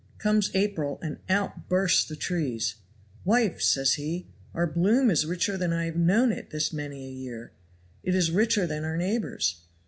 Comes 0.17 0.49
April, 0.55 0.97
and 1.03 1.19
out 1.29 1.69
burst 1.69 2.09
the 2.09 2.15
trees. 2.15 2.73
'Wife,' 3.23 3.61
says 3.61 3.93
he, 3.93 4.29
'our 4.55 4.65
bloom 4.65 5.11
is 5.11 5.27
richer 5.27 5.57
than 5.57 5.71
I 5.71 5.85
have 5.85 5.95
known 5.95 6.31
it 6.31 6.49
this 6.49 6.73
many 6.73 7.05
a 7.05 7.11
year, 7.11 7.51
it 8.01 8.15
is 8.15 8.31
richer 8.31 8.65
than 8.65 8.83
our 8.83 8.97
neighbors'.' 8.97 9.61